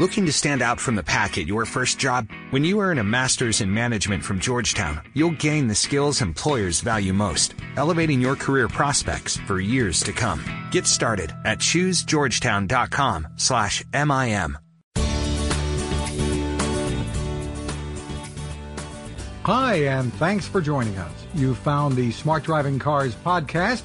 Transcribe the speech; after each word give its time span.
Looking 0.00 0.24
to 0.24 0.32
stand 0.32 0.62
out 0.62 0.80
from 0.80 0.94
the 0.94 1.02
pack 1.02 1.36
at 1.36 1.46
your 1.46 1.66
first 1.66 1.98
job? 1.98 2.26
When 2.52 2.64
you 2.64 2.80
earn 2.80 2.96
a 2.96 3.04
master's 3.04 3.60
in 3.60 3.74
management 3.74 4.24
from 4.24 4.40
Georgetown, 4.40 5.02
you'll 5.12 5.32
gain 5.32 5.68
the 5.68 5.74
skills 5.74 6.22
employers 6.22 6.80
value 6.80 7.12
most, 7.12 7.54
elevating 7.76 8.18
your 8.18 8.34
career 8.34 8.66
prospects 8.66 9.36
for 9.36 9.60
years 9.60 10.02
to 10.04 10.14
come. 10.14 10.42
Get 10.70 10.86
started 10.86 11.34
at 11.44 11.58
choosegeorgetown.com 11.58 13.28
slash 13.36 13.84
MIM. 13.92 14.56
Hi, 19.44 19.74
and 19.84 20.14
thanks 20.14 20.48
for 20.48 20.62
joining 20.62 20.96
us. 20.96 21.26
You 21.34 21.54
found 21.54 21.94
the 21.94 22.10
Smart 22.10 22.42
Driving 22.42 22.78
Cars 22.78 23.14
podcast. 23.16 23.82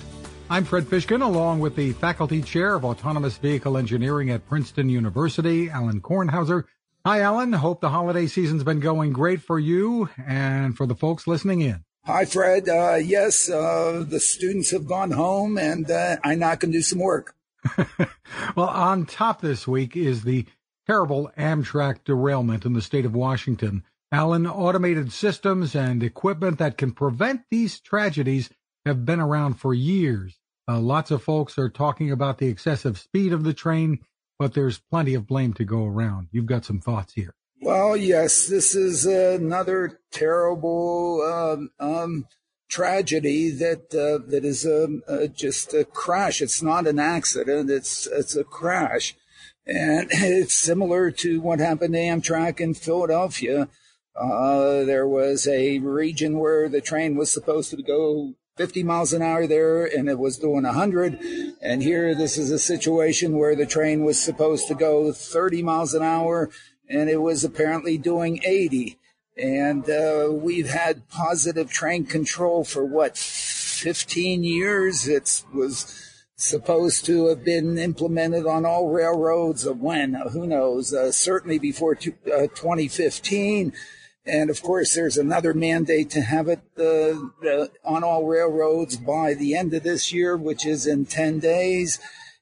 I'm 0.47 0.63
Fred 0.63 0.83
Fishkin, 0.83 1.23
along 1.23 1.59
with 1.59 1.75
the 1.75 1.93
Faculty 1.93 2.39
Chair 2.39 2.75
of 2.75 2.85
Autonomous 2.85 3.35
Vehicle 3.37 3.77
Engineering 3.77 4.29
at 4.29 4.47
Princeton 4.47 4.89
University, 4.89 5.71
Alan 5.71 6.01
Kornhauser. 6.01 6.65
Hi, 7.03 7.21
Alan. 7.21 7.51
Hope 7.53 7.81
the 7.81 7.89
holiday 7.89 8.27
season's 8.27 8.63
been 8.63 8.79
going 8.79 9.11
great 9.11 9.41
for 9.41 9.57
you 9.57 10.07
and 10.23 10.77
for 10.77 10.85
the 10.85 10.93
folks 10.93 11.25
listening 11.25 11.61
in. 11.61 11.83
Hi, 12.05 12.25
Fred. 12.25 12.69
Uh, 12.69 12.99
yes, 13.03 13.49
uh, 13.49 14.05
the 14.07 14.19
students 14.19 14.69
have 14.69 14.85
gone 14.85 15.09
home, 15.09 15.57
and 15.57 15.89
uh, 15.89 16.17
I 16.23 16.35
now 16.35 16.53
can 16.53 16.69
do 16.69 16.83
some 16.83 16.99
work. 16.99 17.33
well, 18.55 18.69
on 18.69 19.07
top 19.07 19.41
this 19.41 19.67
week 19.67 19.97
is 19.97 20.23
the 20.23 20.45
terrible 20.85 21.31
Amtrak 21.35 22.03
derailment 22.03 22.65
in 22.65 22.73
the 22.73 22.83
state 22.83 23.05
of 23.05 23.15
Washington. 23.15 23.83
Alan, 24.11 24.45
automated 24.45 25.11
systems 25.11 25.75
and 25.75 26.03
equipment 26.03 26.59
that 26.59 26.77
can 26.77 26.91
prevent 26.91 27.41
these 27.49 27.79
tragedies 27.79 28.51
have 28.85 29.05
been 29.05 29.19
around 29.19 29.55
for 29.55 29.73
years. 29.73 30.39
Uh, 30.67 30.79
lots 30.79 31.11
of 31.11 31.23
folks 31.23 31.57
are 31.57 31.69
talking 31.69 32.11
about 32.11 32.37
the 32.37 32.47
excessive 32.47 32.97
speed 32.97 33.33
of 33.33 33.43
the 33.43 33.53
train, 33.53 33.99
but 34.39 34.53
there's 34.53 34.79
plenty 34.79 35.13
of 35.13 35.27
blame 35.27 35.53
to 35.53 35.63
go 35.63 35.85
around. 35.85 36.27
You've 36.31 36.45
got 36.45 36.65
some 36.65 36.79
thoughts 36.79 37.13
here. 37.13 37.33
Well, 37.61 37.95
yes, 37.95 38.47
this 38.47 38.75
is 38.75 39.05
another 39.05 39.99
terrible 40.11 41.21
um, 41.21 41.71
um, 41.79 42.27
tragedy 42.67 43.49
that 43.51 43.93
uh, 43.93 44.25
that 44.29 44.43
is 44.43 44.65
um, 44.65 45.03
uh, 45.07 45.27
just 45.27 45.73
a 45.73 45.85
crash. 45.85 46.41
It's 46.41 46.61
not 46.61 46.87
an 46.87 46.99
accident. 46.99 47.69
It's 47.69 48.07
it's 48.07 48.35
a 48.35 48.43
crash, 48.43 49.15
and 49.65 50.07
it's 50.11 50.53
similar 50.53 51.11
to 51.11 51.41
what 51.41 51.59
happened 51.59 51.93
to 51.93 51.99
Amtrak 51.99 52.59
in 52.59 52.73
Philadelphia. 52.73 53.69
Uh, 54.15 54.83
there 54.83 55.07
was 55.07 55.47
a 55.47 55.79
region 55.79 56.39
where 56.39 56.69
the 56.69 56.81
train 56.81 57.15
was 57.15 57.31
supposed 57.31 57.69
to 57.71 57.81
go 57.81 58.35
50 58.57 58.83
miles 58.83 59.11
an 59.11 59.21
hour 59.21 59.47
there 59.47 59.85
and 59.85 60.09
it 60.09 60.17
was 60.17 60.37
doing 60.37 60.63
100. 60.63 61.19
And 61.61 61.83
here, 61.83 62.15
this 62.15 62.37
is 62.37 62.51
a 62.51 62.59
situation 62.59 63.37
where 63.37 63.55
the 63.55 63.65
train 63.65 64.05
was 64.05 64.17
supposed 64.21 64.67
to 64.69 64.75
go 64.75 65.11
30 65.11 65.61
miles 65.61 65.93
an 65.93 66.03
hour 66.03 66.49
and 66.89 67.09
it 67.09 67.21
was 67.21 67.43
apparently 67.43 67.97
doing 67.97 68.39
80. 68.45 68.97
And 69.37 69.89
uh, 69.89 70.29
we've 70.31 70.69
had 70.69 71.09
positive 71.09 71.69
train 71.69 72.05
control 72.05 72.63
for 72.63 72.85
what, 72.85 73.17
15 73.17 74.45
years? 74.45 75.05
It 75.05 75.43
was 75.53 76.23
supposed 76.37 77.05
to 77.05 77.27
have 77.27 77.43
been 77.43 77.77
implemented 77.77 78.45
on 78.45 78.65
all 78.65 78.89
railroads. 78.89 79.65
Of 79.65 79.81
when? 79.81 80.13
Who 80.31 80.47
knows? 80.47 80.93
Uh, 80.93 81.11
certainly 81.11 81.59
before 81.59 81.95
two, 81.95 82.13
uh, 82.27 82.47
2015. 82.55 83.73
And 84.25 84.49
of 84.49 84.61
course, 84.63 84.93
there's 84.95 85.17
another 85.17 85.53
mandate 85.53 86.09
to 86.11 86.21
have 86.21 86.47
it 86.47 86.61
uh, 86.79 87.47
uh, 87.47 87.67
on 87.83 88.03
all 88.03 88.25
railroads 88.25 88.97
by 88.97 89.35
the 89.35 89.55
end 89.55 89.73
of 89.73 89.83
this 89.83 90.11
year, 90.11 90.35
which 90.35 90.65
is 90.65 90.87
in 90.87 91.05
10 91.05 91.39
days. 91.39 91.99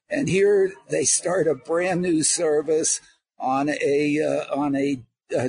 And 0.08 0.28
here 0.28 0.72
they 0.88 1.04
start 1.04 1.46
a 1.46 1.54
brand 1.54 2.00
new 2.00 2.22
service 2.22 3.00
on 3.38 3.68
a 3.68 4.20
uh, 4.22 4.54
on 4.54 4.74
a, 4.74 5.00
a, 5.32 5.48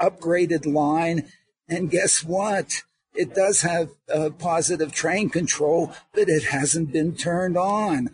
upgraded 0.00 0.72
line. 0.72 1.28
And 1.68 1.90
guess 1.90 2.22
what? 2.22 2.82
It 3.14 3.34
does 3.34 3.62
have 3.62 3.90
positive 4.38 4.92
train 4.92 5.30
control, 5.30 5.92
but 6.14 6.28
it 6.28 6.44
hasn't 6.44 6.92
been 6.92 7.16
turned 7.16 7.56
on. 7.56 8.10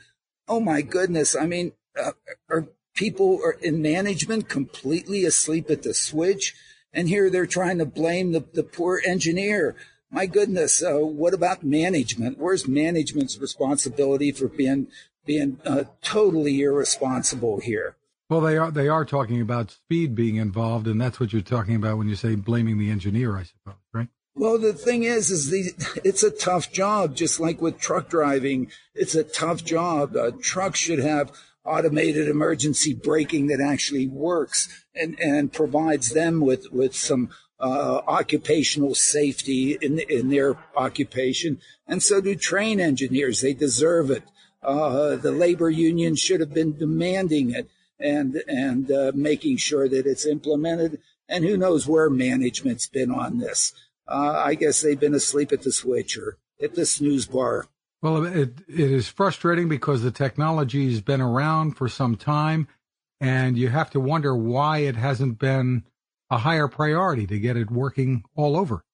Oh 0.48 0.60
my 0.60 0.80
goodness! 0.80 1.36
I 1.36 1.46
mean, 1.46 1.72
uh, 2.00 2.12
are 2.48 2.68
people 2.94 3.40
are 3.44 3.58
in 3.60 3.82
management 3.82 4.48
completely 4.48 5.24
asleep 5.24 5.70
at 5.70 5.82
the 5.82 5.92
switch? 5.92 6.54
And 6.96 7.10
here 7.10 7.28
they're 7.28 7.46
trying 7.46 7.76
to 7.78 7.84
blame 7.84 8.32
the, 8.32 8.42
the 8.54 8.62
poor 8.62 9.02
engineer. 9.06 9.76
My 10.10 10.24
goodness, 10.24 10.82
uh, 10.82 10.94
what 10.94 11.34
about 11.34 11.62
management? 11.62 12.38
Where's 12.38 12.66
management's 12.66 13.38
responsibility 13.38 14.32
for 14.32 14.48
being 14.48 14.88
being 15.26 15.58
uh, 15.66 15.84
totally 16.00 16.62
irresponsible 16.62 17.60
here? 17.60 17.96
Well, 18.30 18.40
they 18.40 18.56
are 18.56 18.70
they 18.70 18.88
are 18.88 19.04
talking 19.04 19.42
about 19.42 19.72
speed 19.72 20.14
being 20.14 20.36
involved, 20.36 20.86
and 20.86 20.98
that's 20.98 21.20
what 21.20 21.34
you're 21.34 21.42
talking 21.42 21.76
about 21.76 21.98
when 21.98 22.08
you 22.08 22.16
say 22.16 22.34
blaming 22.34 22.78
the 22.78 22.90
engineer, 22.90 23.36
I 23.36 23.42
suppose, 23.42 23.80
right? 23.92 24.08
Well, 24.34 24.58
the 24.58 24.72
thing 24.72 25.02
is, 25.02 25.30
is 25.30 25.50
the 25.50 26.00
it's 26.02 26.22
a 26.22 26.30
tough 26.30 26.72
job, 26.72 27.14
just 27.14 27.38
like 27.38 27.60
with 27.60 27.78
truck 27.78 28.08
driving. 28.08 28.70
It's 28.94 29.14
a 29.14 29.22
tough 29.22 29.64
job. 29.64 30.16
Uh, 30.16 30.30
trucks 30.40 30.78
should 30.78 31.00
have 31.00 31.30
automated 31.66 32.28
emergency 32.28 32.94
braking 32.94 33.48
that 33.48 33.60
actually 33.60 34.06
works 34.06 34.84
and, 34.94 35.18
and 35.20 35.52
provides 35.52 36.10
them 36.10 36.40
with, 36.40 36.70
with 36.72 36.94
some 36.94 37.30
uh, 37.58 38.00
occupational 38.06 38.94
safety 38.94 39.78
in, 39.80 39.98
in 40.10 40.28
their 40.28 40.56
occupation. 40.76 41.60
And 41.86 42.02
so 42.02 42.20
do 42.20 42.34
train 42.34 42.80
engineers. 42.80 43.40
They 43.40 43.54
deserve 43.54 44.10
it. 44.10 44.24
Uh, 44.62 45.16
the 45.16 45.32
labor 45.32 45.70
union 45.70 46.16
should 46.16 46.40
have 46.40 46.52
been 46.52 46.76
demanding 46.76 47.50
it 47.50 47.70
and, 47.98 48.42
and 48.48 48.90
uh, 48.90 49.12
making 49.14 49.56
sure 49.58 49.88
that 49.88 50.06
it's 50.06 50.26
implemented. 50.26 51.00
And 51.28 51.44
who 51.44 51.56
knows 51.56 51.86
where 51.86 52.10
management's 52.10 52.88
been 52.88 53.10
on 53.10 53.38
this. 53.38 53.72
Uh, 54.08 54.42
I 54.44 54.54
guess 54.54 54.80
they've 54.80 54.98
been 54.98 55.14
asleep 55.14 55.52
at 55.52 55.62
the 55.62 55.72
switch 55.72 56.16
or 56.16 56.38
at 56.62 56.74
the 56.74 56.86
snooze 56.86 57.26
bar. 57.26 57.66
Well, 58.06 58.24
it, 58.24 58.60
it 58.68 58.92
is 58.92 59.08
frustrating 59.08 59.68
because 59.68 60.02
the 60.02 60.12
technology 60.12 60.88
has 60.92 61.00
been 61.00 61.20
around 61.20 61.72
for 61.72 61.88
some 61.88 62.14
time, 62.14 62.68
and 63.20 63.58
you 63.58 63.68
have 63.70 63.90
to 63.90 64.00
wonder 64.00 64.36
why 64.36 64.78
it 64.78 64.94
hasn't 64.94 65.40
been 65.40 65.82
a 66.30 66.38
higher 66.38 66.68
priority 66.68 67.26
to 67.26 67.40
get 67.40 67.56
it 67.56 67.68
working 67.68 68.22
all 68.36 68.56
over. 68.56 68.84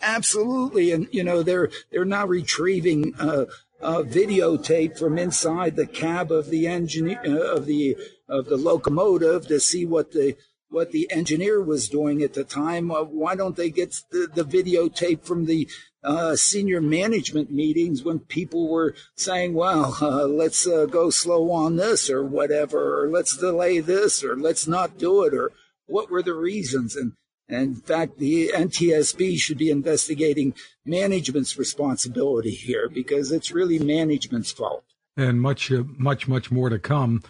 Absolutely, 0.00 0.90
and 0.90 1.06
you 1.12 1.22
know 1.22 1.42
they're 1.42 1.68
they're 1.92 2.06
now 2.06 2.26
retrieving 2.26 3.14
uh, 3.18 3.44
uh, 3.82 4.02
videotape 4.04 4.98
from 4.98 5.18
inside 5.18 5.76
the 5.76 5.86
cab 5.86 6.32
of 6.32 6.48
the 6.48 6.66
engine 6.66 7.14
uh, 7.14 7.38
of 7.38 7.66
the 7.66 7.94
of 8.26 8.46
the 8.46 8.56
locomotive 8.56 9.48
to 9.48 9.60
see 9.60 9.84
what 9.84 10.12
the 10.12 10.34
what 10.68 10.92
the 10.92 11.10
engineer 11.10 11.62
was 11.62 11.88
doing 11.88 12.22
at 12.22 12.34
the 12.34 12.44
time. 12.44 12.90
Uh, 12.90 13.02
why 13.02 13.34
don't 13.34 13.56
they 13.56 13.70
get 13.70 13.94
the, 14.10 14.28
the 14.34 14.44
videotape 14.44 15.24
from 15.24 15.46
the 15.46 15.68
uh, 16.02 16.36
senior 16.36 16.80
management 16.80 17.50
meetings 17.50 18.04
when 18.04 18.20
people 18.20 18.68
were 18.68 18.94
saying, 19.16 19.54
well, 19.54 19.96
uh, 20.00 20.24
let's 20.26 20.66
uh, 20.66 20.86
go 20.86 21.10
slow 21.10 21.50
on 21.50 21.76
this 21.76 22.08
or 22.08 22.24
whatever, 22.24 23.02
or 23.02 23.08
let's 23.08 23.36
delay 23.36 23.80
this 23.80 24.22
or 24.22 24.36
let's 24.36 24.66
not 24.66 24.98
do 24.98 25.24
it, 25.24 25.34
or 25.34 25.52
what 25.86 26.10
were 26.10 26.22
the 26.22 26.34
reasons? 26.34 26.94
And, 26.94 27.12
and 27.48 27.76
in 27.76 27.80
fact, 27.80 28.18
the 28.18 28.50
NTSB 28.54 29.38
should 29.38 29.58
be 29.58 29.70
investigating 29.70 30.54
management's 30.84 31.58
responsibility 31.58 32.52
here 32.52 32.88
because 32.88 33.32
it's 33.32 33.50
really 33.50 33.78
management's 33.78 34.52
fault. 34.52 34.84
And 35.16 35.40
much, 35.40 35.72
uh, 35.72 35.84
much, 35.96 36.28
much 36.28 36.50
more 36.50 36.68
to 36.68 36.78
come. 36.78 37.22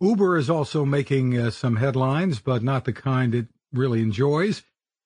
Uber 0.00 0.36
is 0.36 0.50
also 0.50 0.84
making 0.84 1.38
uh, 1.38 1.50
some 1.50 1.76
headlines, 1.76 2.40
but 2.40 2.62
not 2.62 2.84
the 2.84 2.92
kind 2.92 3.34
it 3.34 3.48
really 3.72 4.02
enjoys. 4.02 4.62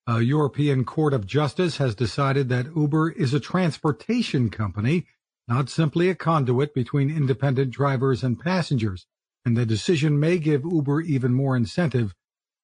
A 0.06 0.20
European 0.22 0.84
Court 0.84 1.12
of 1.12 1.26
Justice 1.26 1.76
has 1.76 1.94
decided 1.94 2.48
that 2.48 2.74
Uber 2.74 3.10
is 3.10 3.34
a 3.34 3.40
transportation 3.40 4.48
company, 4.48 5.06
not 5.46 5.68
simply 5.68 6.08
a 6.08 6.14
conduit 6.14 6.72
between 6.72 7.10
independent 7.10 7.70
drivers 7.70 8.22
and 8.22 8.40
passengers. 8.40 9.06
And 9.44 9.56
the 9.56 9.66
decision 9.66 10.18
may 10.18 10.38
give 10.38 10.64
Uber 10.64 11.02
even 11.02 11.32
more 11.34 11.56
incentive 11.56 12.14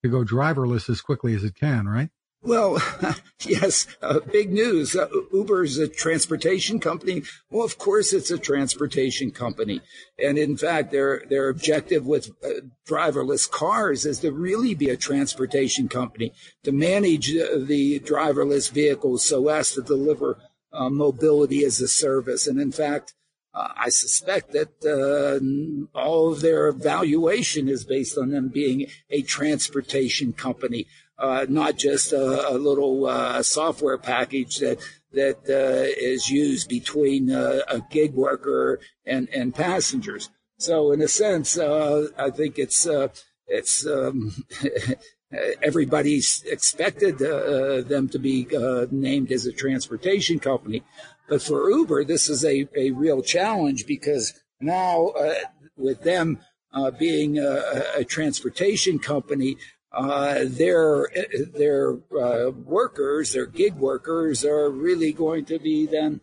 to 0.02 0.10
go 0.10 0.24
driverless 0.24 0.88
as 0.88 1.00
quickly 1.00 1.34
as 1.34 1.44
it 1.44 1.54
can, 1.54 1.86
right? 1.86 2.10
Well, 2.44 2.76
yes, 3.40 3.86
uh, 4.02 4.20
big 4.20 4.52
news. 4.52 4.94
Uh, 4.94 5.08
Uber 5.32 5.64
is 5.64 5.78
a 5.78 5.88
transportation 5.88 6.78
company. 6.78 7.22
Well, 7.50 7.64
of 7.64 7.78
course, 7.78 8.12
it's 8.12 8.30
a 8.30 8.36
transportation 8.36 9.30
company, 9.30 9.80
and 10.18 10.36
in 10.36 10.58
fact, 10.58 10.92
their 10.92 11.22
their 11.30 11.48
objective 11.48 12.06
with 12.06 12.30
uh, 12.44 12.60
driverless 12.86 13.50
cars 13.50 14.04
is 14.04 14.20
to 14.20 14.30
really 14.30 14.74
be 14.74 14.90
a 14.90 14.96
transportation 14.96 15.88
company 15.88 16.34
to 16.64 16.72
manage 16.72 17.34
uh, 17.34 17.56
the 17.56 18.00
driverless 18.00 18.70
vehicles 18.70 19.24
so 19.24 19.48
as 19.48 19.72
to 19.72 19.80
deliver 19.80 20.38
uh, 20.70 20.90
mobility 20.90 21.64
as 21.64 21.80
a 21.80 21.88
service. 21.88 22.46
And 22.46 22.60
in 22.60 22.72
fact, 22.72 23.14
uh, 23.54 23.68
I 23.74 23.88
suspect 23.88 24.52
that 24.52 25.88
all 25.94 26.32
of 26.32 26.42
their 26.42 26.72
valuation 26.72 27.68
is 27.68 27.84
based 27.84 28.18
on 28.18 28.30
them 28.30 28.48
being 28.48 28.86
a 29.08 29.22
transportation 29.22 30.34
company 30.34 30.86
uh, 31.18 31.46
not 31.48 31.76
just 31.76 32.12
a, 32.12 32.48
a 32.50 32.58
little 32.58 33.06
uh, 33.06 33.42
software 33.42 33.98
package 33.98 34.58
that 34.58 34.78
that 35.12 35.38
uh, 35.48 35.86
is 35.96 36.28
used 36.28 36.68
between 36.68 37.30
uh, 37.30 37.60
a 37.68 37.80
gig 37.90 38.14
worker 38.14 38.80
and 39.06 39.28
and 39.28 39.54
passengers. 39.54 40.30
So 40.58 40.92
in 40.92 41.00
a 41.00 41.08
sense, 41.08 41.56
uh, 41.56 42.08
I 42.18 42.30
think 42.30 42.58
it's 42.58 42.86
it's 43.46 43.86
um, 43.86 44.34
everybody's 45.62 46.42
expected 46.46 47.18
them 47.18 48.08
to 48.08 48.18
be 48.18 48.48
named 48.90 49.30
as 49.30 49.46
a 49.46 49.52
transportation 49.52 50.38
company. 50.40 50.82
But 51.28 51.42
for 51.42 51.70
Uber, 51.70 52.04
this 52.04 52.28
is 52.28 52.44
a, 52.44 52.68
a 52.76 52.90
real 52.90 53.22
challenge 53.22 53.86
because 53.86 54.34
now 54.60 55.12
with 55.76 56.02
them 56.02 56.40
being 56.98 57.38
a, 57.38 57.82
a, 57.96 58.04
transportation 58.04 58.98
company, 58.98 59.56
uh, 59.94 60.40
their 60.44 61.08
their 61.54 61.92
uh, 62.18 62.50
workers, 62.50 63.32
their 63.32 63.46
gig 63.46 63.74
workers, 63.74 64.44
are 64.44 64.70
really 64.70 65.12
going 65.12 65.44
to 65.46 65.58
be 65.58 65.86
then 65.86 66.20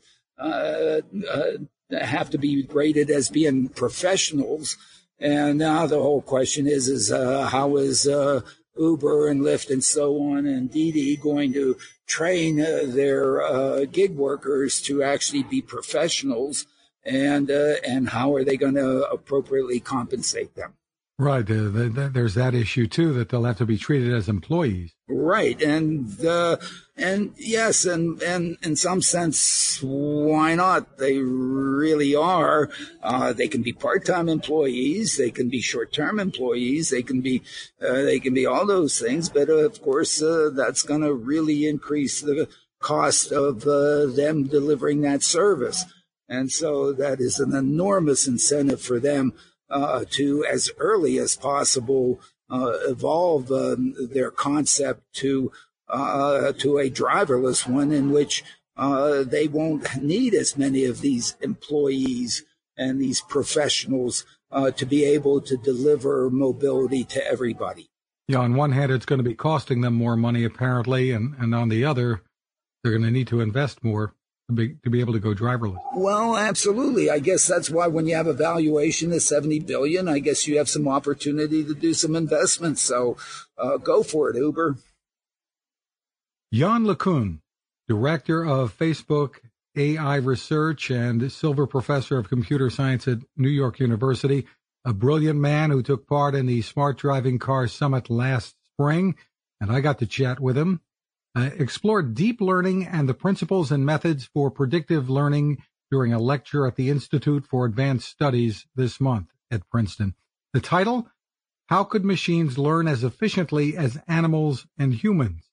have 2.00 2.30
to 2.30 2.38
be 2.38 2.68
rated 2.72 3.10
as 3.10 3.30
being 3.30 3.70
professionals. 3.70 4.78
And 5.20 5.60
now 5.60 5.86
the 5.86 6.02
whole 6.02 6.22
question 6.22 6.68
is, 6.68 6.88
is 6.88 7.12
uh, 7.12 7.48
how 7.48 7.78
is 7.78 8.08
uh, 8.08 8.42
Uber 8.78 9.28
and 9.28 9.42
Lyft 9.42 9.70
and 9.70 9.84
so 9.84 10.18
on 10.18 10.46
and 10.46 10.72
Didi 10.72 11.18
going 11.18 11.54
to 11.54 11.78
train 12.08 12.60
uh, 12.60 12.84
their 12.86 13.42
uh, 13.42 13.86
gig 13.86 14.16
workers 14.16 14.82
to 14.82 15.04
actually 15.04 15.44
be 15.44 15.62
professionals, 15.62 16.66
and 17.06 17.52
uh, 17.52 17.76
and 17.88 18.10
how 18.10 18.34
are 18.34 18.44
they 18.44 18.58
going 18.58 18.76
to 18.76 19.04
appropriately 19.10 19.80
compensate 19.80 20.56
them? 20.56 20.74
Right. 21.22 21.44
Uh, 21.44 21.70
the, 21.70 21.92
the, 21.94 22.10
there's 22.12 22.34
that 22.34 22.56
issue 22.56 22.88
too 22.88 23.14
that 23.14 23.30
they'll 23.30 23.44
have 23.44 23.60
to 23.60 23.66
be 23.68 23.78
treated 23.78 24.12
as 24.12 24.28
employees. 24.28 24.96
Right. 25.08 25.62
And 25.62 26.26
uh, 26.26 26.58
and 26.98 27.36
yes, 27.38 27.86
and 27.86 28.20
and 28.24 28.58
in 28.64 28.76
some 28.76 29.04
sense, 29.04 29.78
why 29.84 30.56
not? 30.56 30.98
They 30.98 31.20
really 31.20 32.16
are. 32.16 32.72
Uh, 33.04 33.34
they 33.34 33.48
can 33.48 33.62
be 33.62 33.72
part-time 33.72 34.30
employees. 34.30 35.18
They 35.18 35.30
can 35.30 35.48
be 35.48 35.62
short-term 35.62 36.20
employees. 36.20 36.90
They 36.90 37.04
can 37.04 37.22
be 37.22 37.44
uh, 37.80 38.02
they 38.02 38.20
can 38.20 38.34
be 38.34 38.48
all 38.48 38.66
those 38.66 39.00
things. 39.00 39.30
But 39.30 39.48
uh, 39.48 39.58
of 39.58 39.80
course, 39.80 40.24
uh, 40.24 40.50
that's 40.56 40.82
going 40.82 41.02
to 41.02 41.14
really 41.14 41.68
increase 41.68 42.20
the 42.22 42.50
cost 42.80 43.32
of 43.32 43.62
them 43.62 44.48
delivering 44.48 45.02
that 45.02 45.22
service. 45.22 45.86
And 46.28 46.52
so 46.52 46.94
that 46.94 47.20
is 47.20 47.40
an 47.40 47.54
enormous 47.54 48.26
incentive 48.26 48.82
for 48.82 49.00
them 49.00 49.34
uh, 49.72 50.06
to, 50.12 50.46
as 50.46 50.70
early 50.78 51.18
as 51.18 51.36
possible, 51.36 52.20
uh, 52.50 52.74
evolve 52.88 53.52
um, 53.52 53.96
their 54.14 54.30
concept 54.30 55.02
to 55.14 55.52
uh, 55.90 56.54
to 56.54 56.78
a 56.78 56.90
driverless 56.90 57.68
one, 57.68 57.92
in 57.92 58.12
which 58.12 58.44
uh, 58.78 59.24
they 59.24 59.48
won't 59.48 60.02
need 60.02 60.34
as 60.34 60.58
many 60.58 60.86
of 60.86 61.02
these 61.02 61.36
employees 61.42 62.44
and 62.78 63.00
these 63.00 63.22
professionals 63.22 64.26
uh, 64.52 64.72
to 64.72 64.86
be 64.86 65.04
able 65.04 65.42
to 65.42 65.58
deliver 65.58 66.30
mobility 66.30 67.04
to 67.04 67.26
everybody. 67.26 67.90
Yeah, 68.28 68.40
on 68.40 68.56
one 68.56 68.72
hand, 68.72 68.92
it's 68.92 69.06
going 69.06 69.20
to 69.20 69.30
be 69.30 69.36
costing 69.36 69.82
them 69.82 69.94
more 69.94 70.16
money, 70.16 70.46
apparently, 70.46 71.12
and, 71.12 71.36
and 71.38 71.54
on 71.54 71.70
the 71.70 71.84
other, 71.84 72.22
they're 72.84 72.94
going 72.94 73.04
to 73.04 73.12
need 73.12 73.28
to 73.28 73.42
invest 73.42 73.84
more 73.84 74.14
to 74.56 74.68
be, 74.68 74.76
to 74.84 74.90
be 74.90 75.00
able 75.00 75.14
to 75.14 75.20
go 75.20 75.34
driverless. 75.34 75.80
Well, 75.94 76.38
absolutely. 76.38 77.10
I 77.10 77.20
guess 77.20 77.48
that's 77.48 77.70
why 77.70 77.88
when 77.88 78.06
you 78.06 78.16
have 78.16 78.28
a 78.28 78.34
valuation 78.34 79.12
of 79.12 79.22
70 79.22 79.60
billion, 79.62 80.08
I 80.08 80.20
guess 80.20 80.48
you 80.48 80.58
have 80.58 80.70
some 80.70 80.88
opportunity 80.88 81.64
to 81.64 81.74
do 81.74 81.94
some 81.94 82.16
investments. 82.16 82.82
So 82.82 83.18
uh, 83.58 83.78
go 83.78 84.04
for 84.04 84.30
it, 84.30 84.36
Uber. 84.36 84.78
Yann 86.52 86.86
LeCun, 86.86 87.40
director 87.88 88.46
of 88.46 88.78
Facebook 88.78 89.36
AI 89.78 90.16
research 90.18 90.90
and 90.90 91.32
Silver 91.32 91.66
Professor 91.66 92.18
of 92.18 92.28
Computer 92.28 92.70
Science 92.70 93.08
at 93.08 93.20
New 93.38 93.50
York 93.50 93.80
University, 93.80 94.46
a 94.84 94.94
brilliant 94.94 95.40
man 95.40 95.70
who 95.72 95.82
took 95.82 96.08
part 96.08 96.36
in 96.36 96.46
the 96.46 96.62
Smart 96.62 96.98
Driving 96.98 97.40
Car 97.40 97.68
Summit 97.68 98.10
last 98.10 98.56
spring, 98.74 99.16
and 99.62 99.72
I 99.72 99.80
got 99.80 100.00
to 100.00 100.06
chat 100.06 100.42
with 100.42 100.58
him 100.58 100.82
uh, 101.36 101.50
explored 101.58 102.14
deep 102.14 102.42
learning 102.42 102.86
and 102.86 103.08
the 103.08 103.14
principles 103.14 103.72
and 103.72 103.86
methods 103.86 104.30
for 104.34 104.52
predictive 104.52 105.10
learning 105.10 105.58
during 105.90 106.14
a 106.14 106.20
lecture 106.20 106.66
at 106.66 106.76
the 106.76 106.90
Institute 106.90 107.46
for 107.46 107.66
Advanced 107.66 108.10
Studies 108.10 108.66
this 108.76 109.00
month 109.00 109.28
at 109.50 109.68
Princeton. 109.70 110.16
The 110.54 110.62
title, 110.62 111.08
How 111.68 111.84
Could 111.84 112.06
Machines 112.06 112.58
Learn 112.58 112.88
as 112.88 113.04
Efficiently 113.04 113.78
as 113.78 114.00
Animals 114.08 114.68
and 114.78 114.94
Humans? 114.94 115.50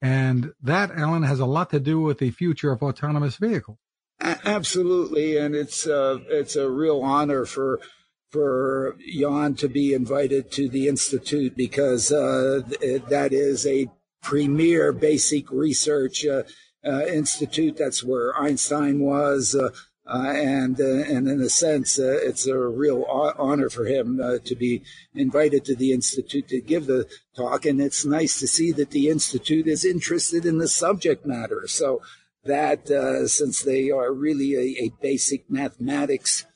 And 0.00 0.52
that, 0.62 0.90
Alan, 0.90 1.22
has 1.22 1.40
a 1.40 1.46
lot 1.46 1.70
to 1.70 1.80
do 1.80 2.00
with 2.00 2.18
the 2.18 2.30
future 2.30 2.72
of 2.72 2.82
autonomous 2.82 3.36
vehicles. 3.36 3.78
Absolutely, 4.20 5.36
and 5.36 5.54
it's 5.54 5.86
uh, 5.86 6.18
it's 6.28 6.54
a 6.54 6.70
real 6.70 7.00
honor 7.02 7.44
for 7.44 7.80
for 8.30 8.96
Yann 8.98 9.54
to 9.56 9.68
be 9.68 9.92
invited 9.92 10.50
to 10.52 10.68
the 10.68 10.88
institute 10.88 11.56
because 11.56 12.12
uh, 12.12 12.62
that 13.08 13.30
is 13.32 13.66
a 13.66 13.88
premier 14.22 14.92
basic 14.92 15.50
research 15.50 16.24
uh, 16.24 16.44
uh, 16.84 17.04
institute. 17.06 17.76
That's 17.76 18.02
where 18.02 18.36
Einstein 18.38 19.00
was. 19.00 19.54
Uh, 19.54 19.70
uh, 20.04 20.32
and 20.34 20.80
uh, 20.80 20.84
and 20.84 21.28
in 21.28 21.40
a 21.40 21.48
sense, 21.48 21.96
uh, 21.96 22.18
it's 22.22 22.46
a 22.48 22.58
real 22.58 23.04
honor 23.38 23.70
for 23.70 23.86
him 23.86 24.18
to 24.44 24.54
be 24.56 24.82
invited 25.14 25.64
to 25.64 25.76
the 25.76 25.92
institute 25.92 26.48
to 26.48 26.60
give 26.60 26.86
the 26.86 27.06
talk. 27.36 27.64
And 27.64 27.80
it's 27.80 28.04
nice 28.04 28.40
to 28.40 28.48
see 28.48 28.72
that 28.72 28.90
the 28.90 29.08
institute 29.08 29.68
is 29.68 29.84
interested 29.84 30.44
in 30.44 30.58
the 30.58 30.66
subject 30.66 31.24
matter. 31.24 31.68
So 31.68 32.00
that 32.44 32.88
since 33.28 33.62
they 33.62 33.90
are 33.90 34.12
really 34.12 34.54
a, 34.56 34.86
a 34.86 34.92
basic 35.00 35.48
mathematics 35.48 36.46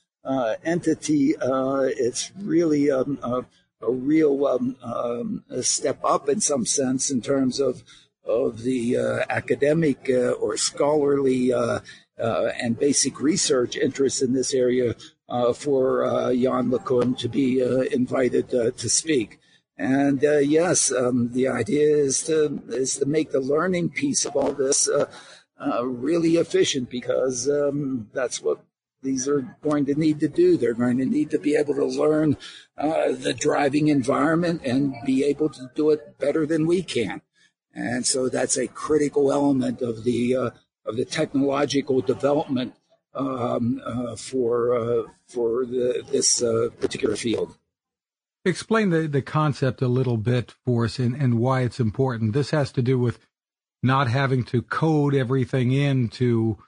entity, 0.64 1.36
it's 1.40 2.32
really 2.36 2.90
um, 2.90 3.46
a 3.86 3.90
real 3.90 4.46
um, 4.46 4.76
um, 4.82 5.44
a 5.48 5.62
step 5.62 6.00
up 6.04 6.28
in 6.28 6.40
some 6.40 6.66
sense 6.66 7.10
in 7.10 7.20
terms 7.20 7.60
of 7.60 7.82
of 8.24 8.62
the 8.62 8.96
uh, 8.96 9.24
academic 9.30 10.10
uh, 10.10 10.32
or 10.32 10.56
scholarly 10.56 11.52
uh, 11.52 11.80
uh 12.18 12.50
and 12.60 12.78
basic 12.78 13.20
research 13.20 13.76
interest 13.76 14.22
in 14.22 14.32
this 14.32 14.52
area 14.52 14.94
uh, 15.28 15.52
for 15.52 16.04
uh, 16.04 16.28
Yann 16.28 16.70
LeCun 16.70 17.16
to 17.18 17.28
be 17.28 17.60
invited 17.92 18.48
to 18.50 18.88
speak. 18.88 19.38
And 19.78 20.22
yes, 20.22 20.90
um, 20.90 21.32
the 21.32 21.48
idea 21.48 21.96
is 21.96 22.22
to 22.24 22.62
is 22.68 22.96
to 22.96 23.06
make 23.06 23.30
the 23.30 23.40
learning 23.40 23.90
piece 23.90 24.24
of 24.24 24.34
all 24.34 24.52
this 24.52 24.88
really 25.82 26.36
efficient 26.36 26.88
because 26.88 27.48
um, 27.48 28.08
that's 28.14 28.40
what 28.40 28.60
these 29.06 29.28
are 29.28 29.56
going 29.62 29.86
to 29.86 29.94
need 29.94 30.18
to 30.20 30.28
do. 30.28 30.56
They're 30.56 30.74
going 30.74 30.98
to 30.98 31.06
need 31.06 31.30
to 31.30 31.38
be 31.38 31.54
able 31.54 31.74
to 31.74 31.84
learn 31.84 32.36
uh, 32.76 33.12
the 33.12 33.32
driving 33.32 33.86
environment 33.86 34.62
and 34.64 34.94
be 35.06 35.24
able 35.24 35.48
to 35.50 35.70
do 35.76 35.90
it 35.90 36.18
better 36.18 36.44
than 36.44 36.66
we 36.66 36.82
can. 36.82 37.22
And 37.72 38.04
so 38.04 38.28
that's 38.28 38.56
a 38.56 38.66
critical 38.66 39.32
element 39.32 39.80
of 39.80 40.02
the 40.02 40.36
uh, 40.36 40.50
of 40.84 40.96
the 40.96 41.04
technological 41.04 42.00
development 42.00 42.74
um, 43.14 43.80
uh, 43.84 44.16
for 44.16 44.74
uh, 44.74 45.02
for 45.28 45.64
the, 45.64 46.02
this 46.10 46.42
uh, 46.42 46.68
particular 46.80 47.16
field. 47.16 47.56
Explain 48.44 48.90
the, 48.90 49.06
the 49.06 49.22
concept 49.22 49.82
a 49.82 49.88
little 49.88 50.16
bit 50.16 50.54
for 50.64 50.84
us 50.84 50.98
and, 50.98 51.14
and 51.14 51.38
why 51.38 51.62
it's 51.62 51.80
important. 51.80 52.32
This 52.32 52.50
has 52.50 52.72
to 52.72 52.82
do 52.82 52.98
with 52.98 53.18
not 53.82 54.08
having 54.08 54.42
to 54.44 54.62
code 54.62 55.14
everything 55.14 55.72
into 55.72 56.08
to 56.08 56.58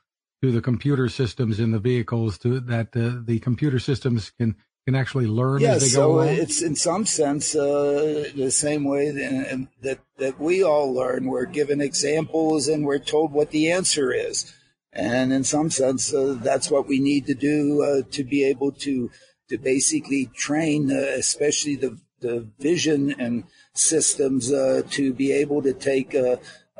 the 0.40 0.60
computer 0.60 1.08
systems 1.08 1.58
in 1.58 1.72
the 1.72 1.78
vehicles 1.78 2.38
to 2.38 2.60
that 2.60 2.88
uh, 2.96 3.20
the 3.24 3.38
computer 3.40 3.78
systems 3.78 4.30
can 4.30 4.54
can 4.86 4.94
actually 4.94 5.26
learn 5.26 5.60
yes, 5.60 5.76
as 5.76 5.82
they 5.82 5.88
so 5.88 6.00
go 6.00 6.14
along? 6.14 6.28
it's 6.28 6.62
in 6.62 6.74
some 6.74 7.04
sense 7.04 7.54
uh, 7.54 8.24
the 8.34 8.50
same 8.50 8.84
way 8.84 9.10
that, 9.10 9.68
that 9.82 9.98
that 10.16 10.40
we 10.40 10.62
all 10.62 10.94
learn. 10.94 11.26
We're 11.26 11.44
given 11.44 11.80
examples 11.80 12.68
and 12.68 12.86
we're 12.86 12.98
told 12.98 13.32
what 13.32 13.50
the 13.50 13.70
answer 13.70 14.12
is, 14.12 14.54
and 14.92 15.32
in 15.32 15.44
some 15.44 15.70
sense, 15.70 16.14
uh, 16.14 16.38
that's 16.40 16.70
what 16.70 16.88
we 16.88 17.00
need 17.00 17.26
to 17.26 17.34
do 17.34 17.82
uh, 17.82 18.10
to 18.12 18.24
be 18.24 18.44
able 18.44 18.72
to 18.72 19.10
to 19.50 19.58
basically 19.58 20.30
train, 20.34 20.90
uh, 20.90 20.94
especially 21.18 21.76
the 21.76 21.98
the 22.20 22.48
vision 22.58 23.14
and 23.18 23.44
systems, 23.74 24.52
uh, 24.52 24.82
to 24.90 25.12
be 25.12 25.32
able 25.32 25.62
to 25.62 25.72
take 25.72 26.16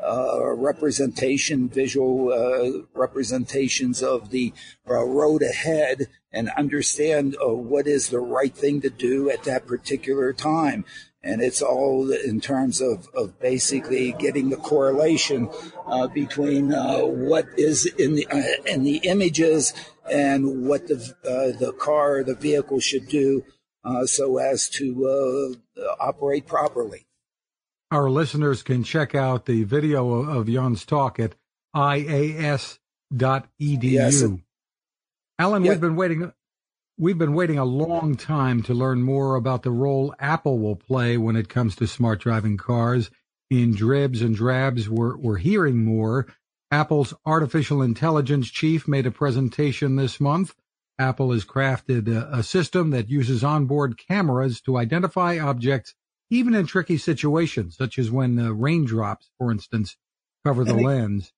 uh, 0.03 0.53
representation, 0.53 1.67
visual 1.67 2.31
uh, 2.31 2.83
representations 2.93 4.01
of 4.01 4.29
the 4.29 4.53
uh, 4.89 5.03
road 5.03 5.41
ahead 5.41 6.07
and 6.31 6.49
understand 6.51 7.35
uh, 7.43 7.53
what 7.53 7.87
is 7.87 8.09
the 8.09 8.19
right 8.19 8.55
thing 8.55 8.81
to 8.81 8.89
do 8.89 9.29
at 9.29 9.43
that 9.43 9.67
particular 9.67 10.31
time. 10.31 10.85
And 11.21 11.41
it's 11.41 11.61
all 11.61 12.11
in 12.11 12.39
terms 12.39 12.79
of, 12.79 13.09
of 13.13 13.39
basically 13.41 14.13
getting 14.13 14.49
the 14.49 14.55
correlation 14.55 15.49
uh, 15.85 16.07
between 16.07 16.73
uh, 16.73 16.99
what 17.01 17.45
is 17.57 17.85
in 17.85 18.15
the 18.15 18.25
in 18.65 18.83
the 18.85 19.01
images 19.03 19.73
and 20.09 20.65
what 20.65 20.87
the 20.87 20.95
the 21.59 21.73
car, 21.77 22.23
the 22.23 22.35
vehicle 22.35 22.79
should 22.79 23.09
do, 23.09 23.43
so 24.05 24.37
as 24.37 24.69
to 24.69 25.57
operate 25.99 26.47
properly 26.47 27.05
our 27.91 28.09
listeners 28.09 28.63
can 28.63 28.83
check 28.83 29.15
out 29.15 29.45
the 29.45 29.63
video 29.63 30.11
of 30.11 30.47
Yann's 30.47 30.85
talk 30.85 31.19
at 31.19 31.35
ias.edu. 31.75 32.77
Yes, 33.59 34.23
Alan, 35.37 35.63
yeah. 35.63 35.71
we've 35.71 35.81
been 35.81 35.95
waiting. 35.95 36.31
We've 36.97 37.17
been 37.17 37.33
waiting 37.33 37.57
a 37.57 37.65
long 37.65 38.15
time 38.17 38.61
to 38.63 38.73
learn 38.73 39.01
more 39.01 39.35
about 39.35 39.63
the 39.63 39.71
role 39.71 40.13
Apple 40.19 40.59
will 40.59 40.75
play 40.75 41.17
when 41.17 41.37
it 41.37 41.47
comes 41.47 41.77
to 41.77 41.87
smart 41.87 42.19
driving 42.19 42.57
cars. 42.57 43.09
In 43.49 43.73
dribs 43.73 44.21
and 44.21 44.35
drabs, 44.35 44.89
we're, 44.89 45.15
we're 45.17 45.37
hearing 45.37 45.83
more. 45.83 46.27
Apple's 46.71 47.13
artificial 47.25 47.81
intelligence 47.81 48.51
chief 48.51 48.87
made 48.87 49.07
a 49.07 49.11
presentation 49.11 49.95
this 49.95 50.19
month. 50.19 50.53
Apple 50.99 51.31
has 51.31 51.45
crafted 51.45 52.07
a, 52.09 52.39
a 52.39 52.43
system 52.43 52.91
that 52.91 53.09
uses 53.09 53.43
onboard 53.43 53.97
cameras 53.97 54.59
to 54.61 54.77
identify 54.77 55.39
objects, 55.39 55.95
even 56.29 56.53
in 56.53 56.65
tricky 56.65 56.97
situations, 56.97 57.75
such 57.77 57.97
as 57.97 58.11
when 58.11 58.39
uh, 58.39 58.51
raindrops, 58.51 59.29
for 59.37 59.51
instance, 59.51 59.97
cover 60.45 60.63
the 60.63 60.73
lens. 60.73 61.33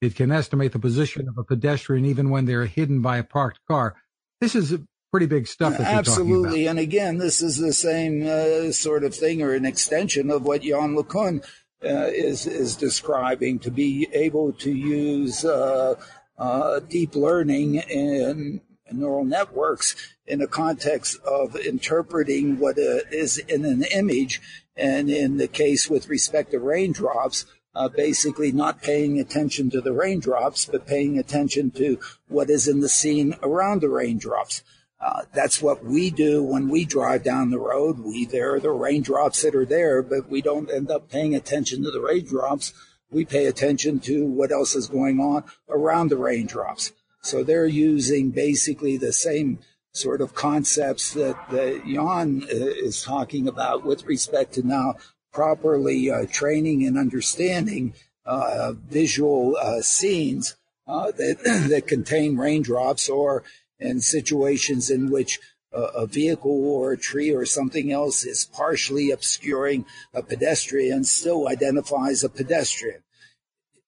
It 0.00 0.14
can 0.14 0.30
estimate 0.30 0.72
the 0.72 0.78
position 0.78 1.28
of 1.28 1.38
a 1.38 1.44
pedestrian 1.44 2.04
even 2.04 2.30
when 2.30 2.44
they're 2.44 2.66
hidden 2.66 3.00
by 3.00 3.16
a 3.16 3.24
parked 3.24 3.60
car. 3.66 3.96
This 4.40 4.54
is 4.54 4.78
pretty 5.10 5.26
big 5.26 5.46
stuff. 5.46 5.80
Absolutely, 5.80 6.66
and 6.66 6.78
again, 6.78 7.18
this 7.18 7.40
is 7.40 7.56
the 7.56 7.72
same 7.72 8.26
uh, 8.26 8.72
sort 8.72 9.04
of 9.04 9.14
thing 9.14 9.42
or 9.42 9.54
an 9.54 9.64
extension 9.64 10.30
of 10.30 10.42
what 10.42 10.64
Yann 10.64 10.94
LeCun 10.94 11.42
uh, 11.82 12.10
is 12.12 12.46
is 12.46 12.76
describing. 12.76 13.58
To 13.60 13.70
be 13.70 14.08
able 14.12 14.52
to 14.54 14.70
use 14.70 15.44
uh, 15.44 15.94
uh 16.38 16.80
deep 16.80 17.16
learning 17.16 17.78
and 17.78 18.60
neural 18.92 19.24
networks 19.24 19.94
in 20.26 20.38
the 20.38 20.46
context 20.46 21.18
of 21.24 21.56
interpreting 21.56 22.58
what 22.58 22.78
uh, 22.78 23.06
is 23.10 23.38
in 23.38 23.64
an 23.64 23.84
image, 23.94 24.40
and 24.76 25.10
in 25.10 25.36
the 25.36 25.48
case 25.48 25.88
with 25.88 26.08
respect 26.08 26.50
to 26.50 26.58
raindrops. 26.58 27.46
Uh, 27.74 27.90
basically 27.90 28.50
not 28.50 28.80
paying 28.80 29.20
attention 29.20 29.68
to 29.68 29.82
the 29.82 29.92
raindrops, 29.92 30.64
but 30.64 30.86
paying 30.86 31.18
attention 31.18 31.70
to 31.70 32.00
what 32.26 32.48
is 32.48 32.66
in 32.66 32.80
the 32.80 32.88
scene 32.88 33.34
around 33.42 33.82
the 33.82 33.88
raindrops. 33.90 34.62
Uh, 34.98 35.22
that's 35.34 35.60
what 35.60 35.84
we 35.84 36.10
do 36.10 36.42
when 36.42 36.68
we 36.68 36.84
drive 36.84 37.22
down 37.22 37.50
the 37.50 37.58
road. 37.58 37.98
We 37.98 38.24
there 38.24 38.54
are 38.54 38.60
the 38.60 38.70
raindrops 38.70 39.42
that 39.42 39.54
are 39.54 39.66
there, 39.66 40.02
but 40.02 40.30
we 40.30 40.40
don't 40.40 40.70
end 40.70 40.90
up 40.90 41.10
paying 41.10 41.34
attention 41.34 41.82
to 41.82 41.90
the 41.90 42.00
raindrops. 42.00 42.72
We 43.10 43.24
pay 43.24 43.46
attention 43.46 44.00
to 44.00 44.24
what 44.24 44.50
else 44.50 44.74
is 44.74 44.88
going 44.88 45.20
on 45.20 45.44
around 45.68 46.08
the 46.08 46.16
raindrops. 46.16 46.92
So 47.26 47.42
they're 47.42 47.66
using 47.66 48.30
basically 48.30 48.96
the 48.96 49.12
same 49.12 49.58
sort 49.92 50.20
of 50.20 50.34
concepts 50.34 51.12
that, 51.14 51.36
that 51.50 51.84
Yann 51.84 52.44
uh, 52.44 52.54
is 52.54 53.02
talking 53.02 53.48
about 53.48 53.84
with 53.84 54.04
respect 54.06 54.54
to 54.54 54.66
now 54.66 54.94
properly 55.32 56.08
uh, 56.08 56.26
training 56.30 56.86
and 56.86 56.96
understanding 56.96 57.94
uh, 58.24 58.74
visual 58.88 59.56
uh, 59.60 59.80
scenes 59.80 60.54
uh, 60.86 61.10
that 61.12 61.66
that 61.68 61.88
contain 61.88 62.36
raindrops 62.36 63.08
or 63.08 63.42
in 63.80 64.00
situations 64.00 64.88
in 64.88 65.10
which 65.10 65.40
a 65.72 66.06
vehicle 66.06 66.64
or 66.70 66.92
a 66.92 66.96
tree 66.96 67.30
or 67.34 67.44
something 67.44 67.92
else 67.92 68.24
is 68.24 68.46
partially 68.46 69.10
obscuring 69.10 69.84
a 70.14 70.22
pedestrian 70.22 71.04
still 71.04 71.48
identifies 71.48 72.24
a 72.24 72.30
pedestrian. 72.30 73.02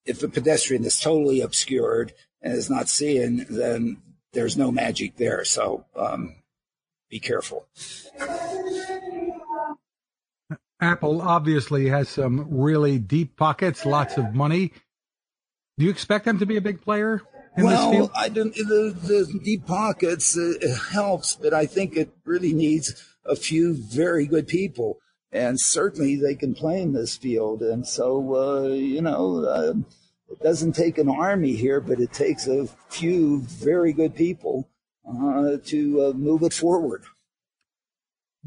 If 0.05 0.23
a 0.23 0.29
pedestrian 0.29 0.85
is 0.85 1.01
totally 1.01 1.41
obscured 1.41 2.13
and 2.43 2.55
is 2.55 2.71
not 2.71 2.89
seeing, 2.89 3.47
then 3.49 3.99
there's 4.33 4.57
no 4.57 4.71
magic 4.71 5.17
there. 5.17 5.45
So 5.45 5.85
um, 5.97 6.37
be 7.11 7.19
careful. 7.19 7.67
Apple 10.81 11.21
obviously 11.23 11.89
has 11.89 12.09
some 12.09 12.47
really 12.51 12.99
deep 12.99 13.37
pockets, 13.37 13.85
lots 13.85 14.17
of 14.17 14.35
money. 14.35 14.73
Do 15.77 15.85
you 15.85 15.91
expect 15.91 16.25
them 16.25 16.39
to 16.39 16.47
be 16.47 16.57
a 16.57 16.61
big 16.61 16.81
player 16.81 17.23
well, 17.65 18.11
I 18.15 18.29
don't. 18.29 18.55
The, 18.55 18.95
the 19.03 19.41
deep 19.43 19.67
pockets 19.67 20.37
uh, 20.37 20.53
helps, 20.93 21.35
but 21.35 21.53
I 21.53 21.67
think 21.67 21.97
it 21.97 22.11
really 22.25 22.53
needs 22.53 23.05
a 23.25 23.37
few 23.37 23.75
very 23.75 24.27
good 24.27 24.47
people, 24.47 24.99
and 25.33 25.61
certainly 25.61 26.17
they 26.17 26.35
can 26.35 26.55
play 26.55 26.81
in 26.81 26.93
this 26.93 27.17
field. 27.17 27.63
And 27.63 27.87
so, 27.87 28.35
uh, 28.35 28.69
you 28.69 29.03
know, 29.03 29.45
uh, 29.45 29.75
it 30.31 30.41
doesn't 30.41 30.73
take 30.73 30.99
an 30.99 31.09
army 31.09 31.53
here, 31.53 31.81
but 31.81 32.01
it 32.01 32.13
takes 32.13 32.47
a 32.47 32.67
few 32.89 33.41
very 33.43 33.93
good 33.93 34.15
people 34.15 34.69
uh, 35.09 35.57
to 35.65 36.03
uh, 36.03 36.13
move 36.13 36.43
it 36.43 36.53
forward. 36.53 37.05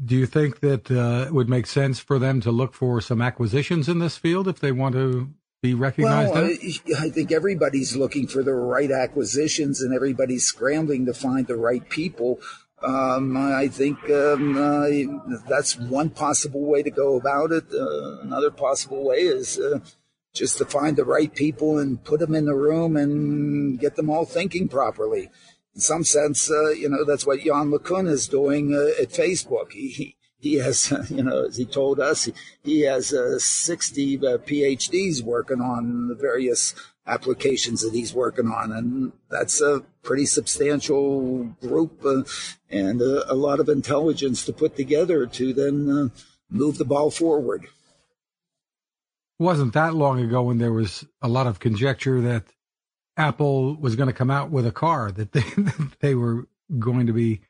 Do 0.02 0.16
you 0.16 0.26
think 0.26 0.60
that 0.60 0.90
uh, 0.90 1.26
it 1.26 1.34
would 1.34 1.48
make 1.48 1.66
sense 1.66 1.98
for 1.98 2.18
them 2.18 2.40
to 2.40 2.50
look 2.50 2.74
for 2.74 3.00
some 3.00 3.20
acquisitions 3.20 3.88
in 3.88 3.98
this 3.98 4.16
field 4.16 4.48
if 4.48 4.58
they 4.58 4.72
want 4.72 4.94
to 4.94 5.30
be 5.60 5.74
recognized? 5.74 6.32
Well, 6.32 6.44
I, 6.46 7.04
I 7.04 7.10
think 7.10 7.30
everybody's 7.30 7.94
looking 7.94 8.26
for 8.26 8.42
the 8.42 8.54
right 8.54 8.90
acquisitions 8.90 9.80
and 9.80 9.94
everybody's 9.94 10.44
scrambling 10.44 11.06
to 11.06 11.14
find 11.14 11.46
the 11.46 11.56
right 11.56 11.88
people. 11.88 12.40
Um, 12.82 13.36
I 13.36 13.68
think 13.68 13.98
um, 14.10 14.56
uh, 14.56 15.38
that's 15.48 15.78
one 15.78 16.10
possible 16.10 16.64
way 16.64 16.82
to 16.82 16.90
go 16.90 17.16
about 17.16 17.52
it. 17.52 17.64
Uh, 17.72 18.22
another 18.22 18.50
possible 18.50 19.04
way 19.04 19.18
is 19.18 19.58
uh, 19.58 19.78
just 20.32 20.58
to 20.58 20.64
find 20.64 20.96
the 20.96 21.04
right 21.04 21.34
people 21.34 21.78
and 21.78 22.02
put 22.04 22.20
them 22.20 22.34
in 22.34 22.46
the 22.46 22.54
room 22.54 22.96
and 22.96 23.78
get 23.78 23.96
them 23.96 24.10
all 24.10 24.24
thinking 24.24 24.68
properly. 24.68 25.30
In 25.74 25.80
some 25.80 26.04
sense, 26.04 26.50
uh, 26.50 26.70
you 26.70 26.88
know, 26.88 27.04
that's 27.04 27.26
what 27.26 27.44
Yann 27.44 27.70
LeCun 27.70 28.08
is 28.08 28.28
doing 28.28 28.74
uh, 28.74 29.02
at 29.02 29.10
Facebook. 29.10 29.72
He, 29.72 30.16
he 30.38 30.54
has, 30.56 30.92
you 31.10 31.22
know, 31.22 31.46
as 31.46 31.56
he 31.56 31.64
told 31.64 32.00
us, 32.00 32.28
he 32.62 32.80
has 32.82 33.12
uh, 33.12 33.38
60 33.38 34.16
uh, 34.18 34.20
PhDs 34.38 35.22
working 35.22 35.60
on 35.60 36.08
the 36.08 36.14
various 36.14 36.74
applications 37.06 37.82
that 37.82 37.94
he's 37.94 38.14
working 38.14 38.46
on. 38.46 38.72
And 38.72 39.12
that's 39.28 39.60
a 39.60 39.82
pretty 40.02 40.26
substantial 40.26 41.44
group 41.60 42.04
uh, 42.04 42.22
and 42.70 43.00
a, 43.00 43.34
lot 43.34 43.60
of 43.60 43.68
intelligence 43.68 44.44
to 44.44 44.52
put 44.52 44.76
together 44.76 45.26
to 45.26 45.52
then 45.52 45.90
uh, 45.90 46.08
move 46.50 46.78
the 46.78 46.84
ball 46.84 47.10
forward. 47.10 47.66
Wasn't 49.42 49.72
that 49.72 49.94
long 49.94 50.20
ago 50.20 50.42
when 50.42 50.58
there 50.58 50.72
was 50.72 51.04
a 51.20 51.28
lot 51.28 51.48
of 51.48 51.58
conjecture 51.58 52.20
that 52.20 52.44
Apple 53.16 53.74
was 53.74 53.96
going 53.96 54.06
to 54.06 54.12
come 54.12 54.30
out 54.30 54.50
with 54.50 54.66
a 54.66 54.72
car, 54.72 55.10
that 55.10 55.32
they, 55.32 55.40
that 55.56 55.96
they 56.00 56.14
were 56.14 56.46
going 56.78 57.06
to 57.08 57.12
be 57.12 57.40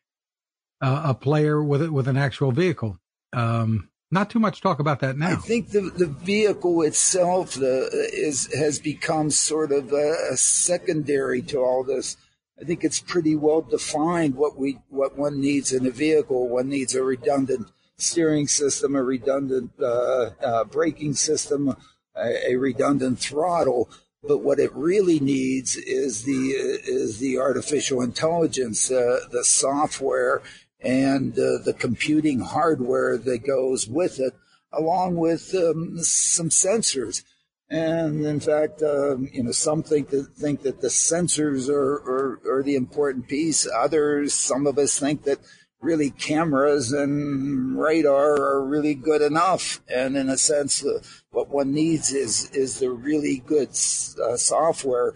uh, 0.81 1.03
a 1.07 1.15
player 1.15 1.63
with 1.63 1.83
it 1.83 1.93
with 1.93 2.09
an 2.09 2.17
actual 2.17 2.51
vehicle. 2.51 2.99
Um, 3.35 3.91
not 4.11 4.31
too 4.31 4.39
much 4.39 4.61
talk 4.61 4.79
about 4.79 5.01
that 5.01 5.17
now. 5.17 5.33
I 5.33 5.37
think 5.37 5.71
the 5.71 5.81
the 5.81 6.07
vehicle 6.07 6.83
itself 6.83 7.57
uh, 7.57 7.89
is 7.93 8.53
has 8.55 8.79
become 8.79 9.31
sort 9.31 9.73
of 9.73 9.93
a, 9.93 10.17
a 10.33 10.37
secondary 10.37 11.41
to 11.43 11.59
all 11.59 11.85
this. 11.85 12.17
I 12.61 12.65
think 12.65 12.85
it's 12.85 13.01
pretty 13.01 13.37
well 13.37 13.63
defined 13.63 14.35
what 14.35 14.59
we 14.59 14.79
what 14.89 15.17
one 15.17 15.41
needs 15.41 15.73
in 15.73 15.87
a 15.87 15.91
vehicle. 15.91 16.49
One 16.49 16.69
needs 16.69 16.95
a 16.95 17.03
redundant 17.03 17.69
steering 18.03 18.47
system, 18.47 18.95
a 18.95 19.03
redundant 19.03 19.73
uh, 19.81 20.31
uh, 20.43 20.65
braking 20.65 21.15
system, 21.15 21.77
a, 22.17 22.53
a, 22.53 22.57
redundant 22.57 23.19
throttle. 23.19 23.89
But 24.23 24.39
what 24.39 24.61
it 24.61 24.73
really 24.75 25.19
needs 25.19 25.77
is 25.77 26.23
the 26.25 26.51
is 26.51 27.19
the 27.19 27.39
artificial 27.39 28.03
intelligence, 28.03 28.91
uh, 28.91 29.21
the 29.31 29.45
software, 29.45 30.43
and 30.81 31.33
uh, 31.33 31.59
the 31.65 31.75
computing 31.77 32.41
hardware 32.41 33.19
that 33.19 33.47
goes 33.47 33.89
with 33.89 34.21
it, 34.21 34.35
along 34.73 35.17
with 35.17 35.55
um, 35.55 35.99
some 36.03 36.51
sensors. 36.51 37.25
And 37.73 38.27
in 38.27 38.39
fact, 38.39 38.83
um, 38.83 39.31
you 39.33 39.45
know, 39.45 39.53
some 39.53 39.83
think 39.83 40.11
that 40.11 40.35
think 40.37 40.63
that 40.63 40.83
the 40.83 40.89
sensors 40.89 41.71
are, 41.71 41.95
are, 41.95 42.41
are 42.47 42.63
the 42.63 42.77
important 42.77 43.29
piece. 43.29 43.67
Others, 43.67 44.35
some 44.35 44.67
of 44.67 44.77
us 44.77 44.99
think 44.99 45.25
that 45.25 45.39
really 45.83 46.11
cameras 46.11 46.93
and 46.93 47.79
radar 47.79 48.41
are 48.41 48.65
really 48.65 48.95
good 48.95 49.21
enough. 49.21 49.83
And 49.93 50.17
in 50.17 50.31
a 50.31 50.39
sense, 50.39 50.85
uh, 50.85 51.03
what 51.31 51.51
one 51.51 51.75
needs 51.75 52.13
is 52.13 52.51
is 52.53 52.79
the 52.79 52.91
really 52.91 53.43
good 53.45 53.71
uh, 53.71 54.37
software 54.37 55.15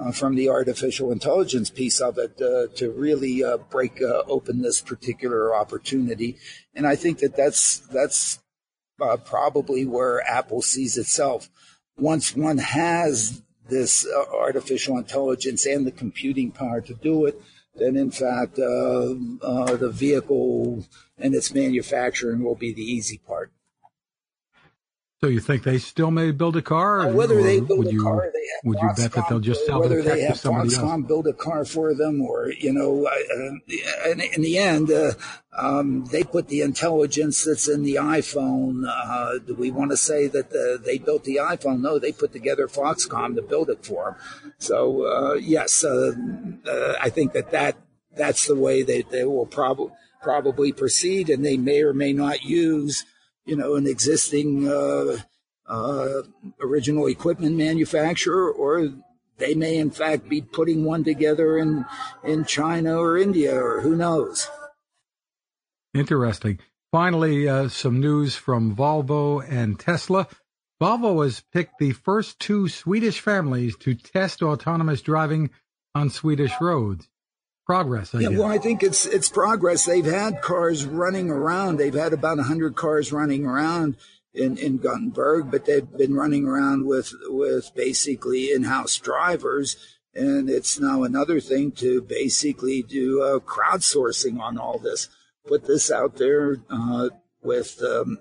uh, 0.00 0.12
from 0.12 0.36
the 0.36 0.48
artificial 0.48 1.12
intelligence 1.12 1.70
piece 1.70 2.00
of 2.00 2.16
it 2.18 2.40
uh, 2.40 2.68
to 2.76 2.90
really 2.90 3.44
uh, 3.44 3.58
break 3.58 4.00
uh, 4.00 4.22
open 4.28 4.62
this 4.62 4.80
particular 4.80 5.54
opportunity. 5.54 6.36
And 6.74 6.86
I 6.86 6.96
think 6.96 7.18
that 7.18 7.36
that's 7.36 7.78
that's 7.78 8.40
probably 9.24 9.84
where 9.84 10.22
Apple 10.22 10.62
sees 10.62 10.96
itself. 10.96 11.50
Once 11.98 12.36
one 12.36 12.58
has 12.58 13.42
this 13.68 14.06
artificial 14.32 14.96
intelligence 14.98 15.66
and 15.66 15.86
the 15.86 15.92
computing 15.92 16.52
power 16.52 16.80
to 16.80 16.94
do 16.94 17.24
it, 17.26 17.40
then 17.76 17.96
in 17.96 18.10
fact 18.10 18.58
uh, 18.58 19.14
uh, 19.42 19.76
the 19.76 19.90
vehicle 19.92 20.84
and 21.18 21.34
its 21.34 21.52
manufacturing 21.52 22.42
will 22.42 22.54
be 22.54 22.72
the 22.72 22.82
easy 22.82 23.18
part. 23.18 23.50
So 25.20 25.28
you 25.28 25.40
think 25.40 25.62
they 25.62 25.78
still 25.78 26.10
may 26.10 26.32
build 26.32 26.56
a 26.56 26.62
car? 26.62 27.00
Or, 27.00 27.12
whether 27.12 27.42
they 27.42 27.60
build 27.60 27.86
a 27.86 27.92
you, 27.92 28.02
car, 28.02 28.30
they 28.32 28.40
have 28.40 28.64
would 28.64 28.78
you 28.80 28.90
bet 28.96 29.12
that 29.12 29.28
they'll 29.28 29.40
just 29.40 29.64
sell 29.64 29.80
whether 29.80 30.02
they 30.02 30.20
have 30.22 30.36
Foxconn 30.36 30.98
else? 30.98 31.06
build 31.06 31.26
a 31.26 31.32
car 31.32 31.64
for 31.64 31.94
them, 31.94 32.20
or 32.20 32.50
you 32.50 32.72
know, 32.72 33.06
uh, 33.06 34.10
in, 34.10 34.20
in, 34.20 34.42
the 34.42 34.58
end, 34.58 34.90
uh, 34.90 35.12
um, 35.56 36.04
they 36.06 36.24
put 36.24 36.48
the 36.48 36.60
intelligence 36.60 37.44
that's 37.44 37.68
in 37.68 37.84
the 37.84 37.94
iPhone. 37.94 38.84
Uh, 38.86 39.38
do 39.38 39.54
we 39.54 39.70
want 39.70 39.92
to 39.92 39.96
say 39.96 40.26
that 40.26 40.50
the, 40.50 40.80
they 40.84 40.98
built 40.98 41.24
the 41.24 41.36
iPhone? 41.36 41.80
No, 41.80 41.98
they 41.98 42.12
put 42.12 42.32
together 42.32 42.68
Foxconn 42.68 43.34
to 43.36 43.42
build 43.42 43.70
it 43.70 43.84
for 43.84 44.18
them. 44.42 44.52
So 44.58 45.06
uh, 45.06 45.34
yes, 45.34 45.84
uh, 45.84 46.12
uh, 46.66 46.94
I 47.00 47.08
think 47.08 47.32
that 47.32 47.50
that 47.52 47.76
that's 48.16 48.46
the 48.46 48.56
way 48.56 48.82
they, 48.82 49.02
they 49.02 49.24
will 49.24 49.46
probably 49.46 49.92
probably 50.22 50.72
proceed, 50.72 51.28
and 51.28 51.44
they 51.44 51.56
may 51.56 51.82
or 51.82 51.92
may 51.92 52.12
not 52.12 52.42
use, 52.42 53.04
you 53.44 53.56
know, 53.56 53.74
an 53.76 53.86
existing 53.86 54.68
uh, 54.68 55.18
uh, 55.66 56.22
original 56.60 57.06
equipment 57.06 57.56
manufacturer, 57.56 58.50
or 58.50 58.90
they 59.38 59.54
may 59.54 59.76
in 59.78 59.90
fact 59.90 60.28
be 60.28 60.40
putting 60.40 60.84
one 60.84 61.04
together 61.04 61.58
in 61.58 61.84
in 62.22 62.44
China 62.44 62.98
or 62.98 63.18
India, 63.18 63.56
or 63.56 63.80
who 63.80 63.96
knows. 63.96 64.48
Interesting. 65.92 66.58
Finally, 66.90 67.48
uh, 67.48 67.68
some 67.68 68.00
news 68.00 68.36
from 68.36 68.74
Volvo 68.74 69.44
and 69.48 69.78
Tesla. 69.80 70.28
Volvo 70.80 71.24
has 71.24 71.42
picked 71.52 71.78
the 71.78 71.92
first 71.92 72.38
two 72.38 72.68
Swedish 72.68 73.20
families 73.20 73.76
to 73.78 73.94
test 73.94 74.42
autonomous 74.42 75.02
driving 75.02 75.50
on 75.94 76.10
Swedish 76.10 76.52
roads. 76.60 77.08
Progress, 77.66 78.14
I 78.14 78.20
yeah, 78.20 78.28
guess. 78.28 78.38
well, 78.38 78.48
I 78.48 78.58
think 78.58 78.82
it's 78.82 79.06
it's 79.06 79.30
progress. 79.30 79.86
They've 79.86 80.04
had 80.04 80.42
cars 80.42 80.84
running 80.84 81.30
around. 81.30 81.78
They've 81.78 81.94
had 81.94 82.12
about 82.12 82.38
hundred 82.38 82.76
cars 82.76 83.10
running 83.10 83.46
around 83.46 83.96
in, 84.34 84.58
in 84.58 84.78
Gothenburg, 84.78 85.50
but 85.50 85.64
they've 85.64 85.90
been 85.96 86.14
running 86.14 86.46
around 86.46 86.86
with 86.86 87.14
with 87.24 87.74
basically 87.74 88.52
in-house 88.52 88.96
drivers. 88.98 89.76
And 90.14 90.50
it's 90.50 90.78
now 90.78 91.02
another 91.02 91.40
thing 91.40 91.72
to 91.72 92.02
basically 92.02 92.82
do 92.82 93.22
uh, 93.22 93.38
crowdsourcing 93.40 94.38
on 94.38 94.58
all 94.58 94.78
this. 94.78 95.08
Put 95.46 95.66
this 95.66 95.90
out 95.90 96.16
there 96.16 96.58
uh, 96.70 97.08
with 97.42 97.82
um, 97.82 98.18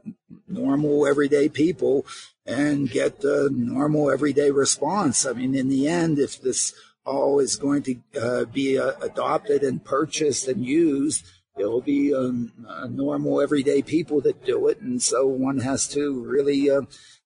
normal 0.47 1.05
everyday 1.05 1.49
people 1.49 2.05
and 2.45 2.89
get 2.89 3.23
a 3.23 3.49
normal 3.51 4.09
everyday 4.09 4.51
response. 4.51 5.25
I 5.25 5.33
mean, 5.33 5.53
in 5.53 5.69
the 5.69 5.87
end, 5.87 6.17
if 6.17 6.41
this 6.41 6.73
all 7.05 7.39
is 7.39 7.55
going 7.55 7.83
to 7.83 7.95
uh, 8.19 8.45
be 8.45 8.77
uh, 8.77 8.93
adopted 9.01 9.63
and 9.63 9.83
purchased 9.83 10.47
and 10.47 10.65
used, 10.65 11.25
it'll 11.57 11.81
be 11.81 12.13
um, 12.13 12.51
uh, 12.67 12.87
normal 12.87 13.41
everyday 13.41 13.81
people 13.81 14.21
that 14.21 14.45
do 14.45 14.67
it. 14.67 14.79
And 14.81 15.01
so 15.01 15.27
one 15.27 15.59
has 15.59 15.87
to 15.89 16.23
really 16.23 16.69
uh, 16.69 16.81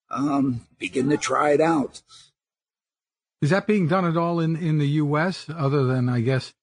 um, 0.09 0.61
begin 0.79 1.09
to 1.09 1.17
try 1.17 1.51
it 1.51 1.61
out. 1.61 2.01
Is 3.41 3.51
that 3.51 3.67
being 3.67 3.87
done 3.87 4.05
at 4.05 4.17
all 4.17 4.39
in, 4.39 4.55
in 4.55 4.79
the 4.79 4.87
U.S. 4.87 5.45
other 5.55 5.83
than, 5.83 6.09
I 6.09 6.21
guess, 6.21 6.53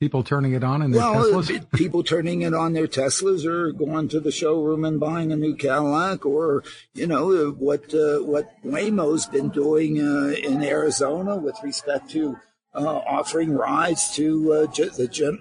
people 0.00 0.22
turning 0.22 0.52
it 0.52 0.62
on 0.62 0.80
in 0.82 0.92
their 0.92 1.00
well, 1.00 1.42
Teslas? 1.42 1.70
people 1.72 2.04
turning 2.04 2.42
it 2.42 2.54
on 2.54 2.72
their 2.72 2.86
Teslas 2.86 3.44
or 3.44 3.72
going 3.72 4.08
to 4.08 4.20
the 4.20 4.30
showroom 4.30 4.84
and 4.84 5.00
buying 5.00 5.32
a 5.32 5.36
new 5.36 5.54
Cadillac 5.54 6.24
or, 6.24 6.62
you 6.94 7.06
know, 7.06 7.50
what, 7.50 7.92
uh, 7.92 8.18
what 8.20 8.50
Waymo's 8.64 9.26
been 9.26 9.48
doing 9.48 10.00
uh, 10.00 10.34
in 10.34 10.62
Arizona 10.62 11.36
with 11.36 11.56
respect 11.62 12.10
to 12.10 12.36
uh, 12.74 13.00
offering 13.06 13.52
rides 13.52 14.14
to 14.14 14.52
uh, 14.52 14.66
the 14.66 15.08
gen- 15.10 15.40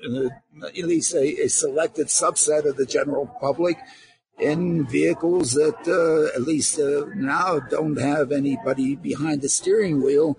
uh, 0.64 0.68
at 0.68 0.86
least 0.86 1.14
a, 1.14 1.44
a, 1.44 1.48
selected 1.50 2.08
subset 2.08 2.66
of 2.66 2.78
the 2.78 2.86
general 2.86 3.28
public 3.40 3.78
in 4.40 4.88
vehicles 4.88 5.54
that 5.54 5.78
uh, 5.88 6.36
at 6.36 6.48
least 6.48 6.80
uh, 6.80 7.06
now 7.16 7.60
don't 7.60 8.00
have 8.00 8.32
anybody 8.32 8.96
behind 8.96 9.42
the 9.42 9.50
steering 9.50 10.02
wheel 10.02 10.38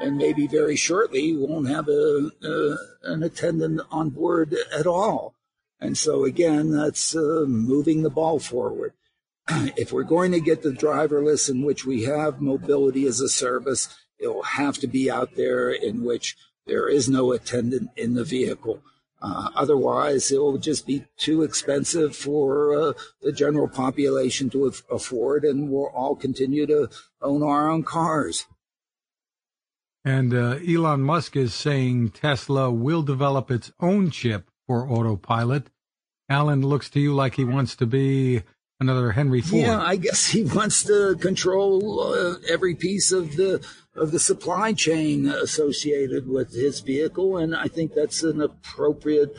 and 0.00 0.16
maybe 0.16 0.46
very 0.46 0.76
shortly 0.76 1.36
won't 1.36 1.68
have 1.68 1.88
a, 1.88 2.30
a 2.42 2.76
an 3.02 3.22
attendant 3.22 3.80
on 3.90 4.10
board 4.10 4.54
at 4.74 4.86
all. 4.86 5.34
And 5.80 5.96
so 5.96 6.24
again, 6.24 6.70
that's 6.70 7.14
uh, 7.14 7.44
moving 7.46 8.02
the 8.02 8.10
ball 8.10 8.38
forward. 8.38 8.92
if 9.48 9.92
we're 9.92 10.02
going 10.02 10.32
to 10.32 10.40
get 10.40 10.62
the 10.62 10.70
driverless 10.70 11.50
in 11.50 11.62
which 11.62 11.84
we 11.84 12.04
have 12.04 12.40
mobility 12.40 13.06
as 13.06 13.20
a 13.20 13.28
service, 13.28 13.88
it 14.18 14.28
will 14.28 14.42
have 14.42 14.78
to 14.78 14.86
be 14.86 15.10
out 15.10 15.36
there 15.36 15.70
in 15.70 16.04
which 16.04 16.36
there 16.66 16.88
is 16.88 17.08
no 17.08 17.32
attendant 17.32 17.90
in 17.96 18.14
the 18.14 18.24
vehicle. 18.24 18.82
Uh, 19.22 19.48
otherwise, 19.54 20.30
it 20.30 20.38
will 20.38 20.58
just 20.58 20.86
be 20.86 21.04
too 21.16 21.42
expensive 21.42 22.14
for 22.14 22.76
uh, 22.76 22.92
the 23.22 23.32
general 23.32 23.68
population 23.68 24.50
to 24.50 24.72
afford, 24.90 25.44
and 25.44 25.70
we'll 25.70 25.86
all 25.86 26.14
continue 26.14 26.66
to 26.66 26.88
own 27.22 27.42
our 27.42 27.70
own 27.70 27.82
cars. 27.82 28.46
And 30.06 30.32
uh, 30.32 30.58
Elon 30.66 31.02
Musk 31.02 31.34
is 31.34 31.52
saying 31.52 32.10
Tesla 32.10 32.70
will 32.70 33.02
develop 33.02 33.50
its 33.50 33.72
own 33.80 34.12
chip 34.12 34.48
for 34.64 34.88
autopilot. 34.88 35.66
Alan 36.28 36.62
looks 36.62 36.88
to 36.90 37.00
you 37.00 37.12
like 37.12 37.34
he 37.34 37.44
wants 37.44 37.74
to 37.74 37.86
be 37.86 38.42
another 38.78 39.10
Henry 39.10 39.40
Ford. 39.40 39.62
Yeah, 39.62 39.82
I 39.82 39.96
guess 39.96 40.28
he 40.28 40.44
wants 40.44 40.84
to 40.84 41.16
control 41.16 42.02
uh, 42.02 42.36
every 42.48 42.76
piece 42.76 43.10
of 43.10 43.34
the 43.34 43.66
of 43.96 44.12
the 44.12 44.20
supply 44.20 44.74
chain 44.74 45.26
associated 45.26 46.28
with 46.28 46.54
his 46.54 46.78
vehicle, 46.80 47.36
and 47.36 47.56
I 47.56 47.66
think 47.66 47.94
that's 47.94 48.22
an 48.22 48.40
appropriate 48.40 49.34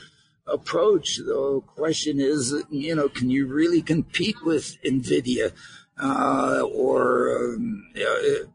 approach. 0.47 1.15
The 1.15 1.61
question 1.65 2.19
is, 2.19 2.53
you 2.69 2.93
know, 2.93 3.07
can 3.07 3.29
you 3.29 3.47
really 3.47 3.81
compete 3.81 4.43
with 4.43 4.77
Nvidia 4.83 5.53
uh, 5.97 6.61
or 6.61 7.55
um, 7.55 7.85
uh, 7.95 8.47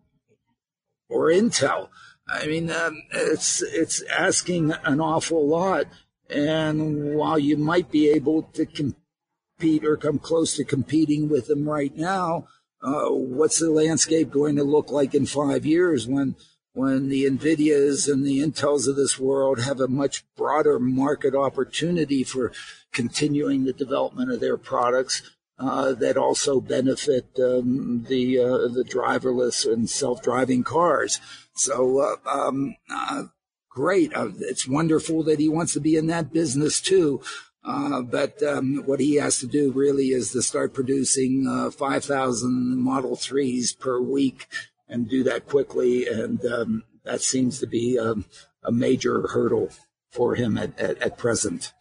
or 1.13 1.27
Intel? 1.27 1.89
I 2.29 2.47
mean, 2.47 2.71
um, 2.71 3.03
it's 3.11 3.63
it's 3.63 4.03
asking 4.05 4.73
an 4.85 5.01
awful 5.01 5.47
lot. 5.47 5.87
And 6.31 7.15
while 7.15 7.39
you 7.39 7.57
might 7.57 7.91
be 7.91 8.09
able 8.09 8.45
to 8.55 8.65
compete 8.65 9.85
or 9.85 9.97
come 9.97 10.19
close 10.19 10.57
to 10.57 10.65
competing 10.65 11.29
with 11.29 11.47
them 11.47 11.69
right 11.69 11.95
now, 11.95 12.47
uh, 12.83 13.11
what's 13.11 13.59
the 13.59 13.71
landscape 13.71 14.31
going 14.31 14.57
to 14.57 14.65
look 14.65 14.91
like 14.91 15.15
in 15.15 15.27
five 15.27 15.67
years 15.67 16.07
when 16.07 16.37
when 16.75 17.11
the 17.11 17.25
Nvidias 17.25 18.11
and 18.11 18.25
the 18.25 18.39
Intels 18.39 18.89
of 18.89 18.97
this 18.97 19.19
world 19.19 19.61
have 19.61 19.79
a 19.79 19.89
much 19.89 20.25
broader 20.37 20.79
market 20.79 21.35
opportunity 21.35 22.25
for 22.25 22.51
continuing 22.93 23.65
the 23.65 23.75
development 23.75 24.33
of 24.33 24.41
their 24.41 24.57
products 24.57 25.23
uh, 25.63 25.93
that 25.93 26.17
also 26.17 26.61
benefit 26.61 27.39
um, 27.39 28.05
the 28.09 28.39
uh, 28.39 28.69
the 28.69 28.85
driverless 28.85 29.71
and 29.71 29.89
self-driving 29.89 30.65
cars. 30.65 31.21
So, 31.55 32.01
uh, 32.01 32.29
um, 32.29 32.75
uh, 32.91 33.25
great. 33.71 34.13
Uh, 34.15 34.31
it's 34.41 34.67
wonderful 34.67 35.23
that 35.25 35.39
he 35.39 35.49
wants 35.49 35.73
to 35.75 35.81
be 35.81 35.97
in 35.97 36.09
that 36.09 36.33
business 36.33 36.81
too. 36.81 37.21
But 37.65 38.43
um, 38.43 38.83
what 38.87 38.99
he 38.99 39.15
has 39.17 39.39
to 39.39 39.47
do 39.47 39.71
really 39.71 40.09
is 40.09 40.33
to 40.33 40.43
start 40.43 40.75
producing 40.75 41.47
uh, 41.49 41.71
5,000 41.71 42.79
Model 42.79 43.15
3s 43.15 43.79
per 43.79 44.01
week 44.01 44.49
and 44.89 45.09
do 45.09 45.23
that 45.23 45.47
quickly. 45.47 46.09
And 46.09 46.45
um, 46.45 46.85
that 47.05 47.21
seems 47.21 47.61
to 47.61 47.67
be 47.67 47.99
um, 47.99 48.25
a 48.65 48.73
major 48.73 49.29
hurdle 49.29 49.71
for 50.11 50.35
him 50.35 50.59
at, 50.59 50.79
at, 50.79 50.99
at 50.99 51.19
present. 51.19 51.73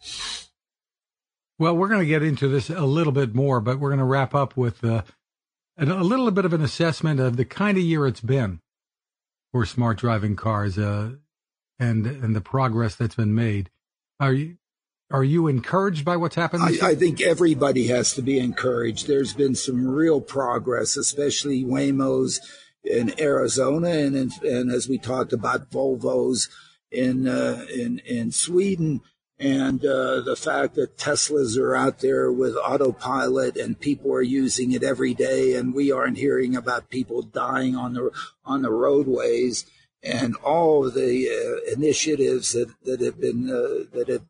Well, 1.62 1.76
we're 1.76 1.86
going 1.86 2.00
to 2.00 2.06
get 2.06 2.24
into 2.24 2.48
this 2.48 2.70
a 2.70 2.80
little 2.80 3.12
bit 3.12 3.36
more, 3.36 3.60
but 3.60 3.78
we're 3.78 3.90
going 3.90 4.00
to 4.00 4.04
wrap 4.04 4.34
up 4.34 4.56
with 4.56 4.82
uh, 4.82 5.02
a 5.78 5.84
little 5.84 6.28
bit 6.32 6.44
of 6.44 6.52
an 6.52 6.60
assessment 6.60 7.20
of 7.20 7.36
the 7.36 7.44
kind 7.44 7.78
of 7.78 7.84
year 7.84 8.04
it's 8.04 8.20
been 8.20 8.58
for 9.52 9.64
smart 9.64 9.98
driving 9.98 10.34
cars 10.34 10.76
uh, 10.76 11.12
and 11.78 12.04
and 12.04 12.34
the 12.34 12.40
progress 12.40 12.96
that's 12.96 13.14
been 13.14 13.32
made. 13.32 13.70
Are 14.18 14.32
you 14.32 14.56
are 15.12 15.22
you 15.22 15.46
encouraged 15.46 16.04
by 16.04 16.16
what's 16.16 16.34
happened? 16.34 16.64
I, 16.64 16.88
I, 16.88 16.94
think 16.96 17.20
everybody 17.20 17.86
has 17.86 18.12
to 18.14 18.22
be 18.22 18.40
encouraged. 18.40 19.06
There's 19.06 19.32
been 19.32 19.54
some 19.54 19.86
real 19.86 20.20
progress, 20.20 20.96
especially 20.96 21.62
Waymo's 21.62 22.40
in 22.82 23.14
Arizona, 23.20 23.90
and 23.90 24.16
in, 24.16 24.32
and 24.42 24.72
as 24.72 24.88
we 24.88 24.98
talked 24.98 25.32
about 25.32 25.70
Volvos 25.70 26.48
in 26.90 27.28
uh, 27.28 27.66
in 27.72 28.00
in 28.00 28.32
Sweden 28.32 29.00
and 29.38 29.84
uh, 29.84 30.20
the 30.20 30.36
fact 30.36 30.74
that 30.76 30.96
Teslas 30.96 31.58
are 31.58 31.74
out 31.74 31.98
there 31.98 32.30
with 32.30 32.56
autopilot 32.56 33.56
and 33.56 33.80
people 33.80 34.12
are 34.12 34.22
using 34.22 34.70
it 34.72 34.84
every 34.84 35.14
day, 35.14 35.54
and 35.54 35.74
we 35.74 35.90
aren't 35.90 36.18
hearing 36.18 36.54
about 36.54 36.90
people 36.90 37.22
dying 37.22 37.74
on 37.74 37.94
the 37.94 38.12
on 38.44 38.62
the 38.62 38.70
roadways, 38.70 39.66
and 40.02 40.36
all 40.36 40.88
the 40.90 41.28
uh, 41.28 41.56
initiatives 41.72 42.52
that 42.52 42.72
that 42.84 43.00
have 43.00 43.20
been 43.20 43.50
uh, 43.50 43.86
that 43.96 44.06
have 44.08 44.22